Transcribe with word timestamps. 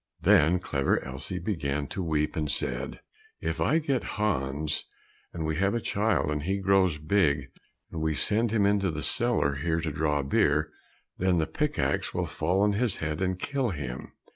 Then 0.19 0.57
Clever 0.57 0.99
Elsie 1.05 1.37
began 1.37 1.85
to 1.89 2.01
weep, 2.01 2.35
and 2.35 2.49
said, 2.49 3.01
"If 3.39 3.61
I 3.61 3.77
get 3.77 4.17
Hans, 4.17 4.85
and 5.31 5.45
we 5.45 5.57
have 5.57 5.75
a 5.75 5.79
child, 5.79 6.31
and 6.31 6.41
he 6.41 6.57
grows 6.57 6.97
big, 6.97 7.51
and 7.91 8.01
we 8.01 8.15
send 8.15 8.49
him 8.49 8.65
into 8.65 8.89
the 8.89 9.03
cellar 9.03 9.53
here 9.57 9.79
to 9.79 9.91
draw 9.91 10.23
beer, 10.23 10.71
then 11.19 11.37
the 11.37 11.45
pick 11.45 11.77
axe 11.77 12.15
will 12.15 12.25
fall 12.25 12.61
on 12.63 12.73
his 12.73 12.95
head 12.95 13.21
and 13.21 13.37
kill 13.37 13.69
him." 13.69 14.13